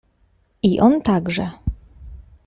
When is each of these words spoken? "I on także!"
"I 0.63 0.79
on 0.79 1.01
także!" 1.01 1.51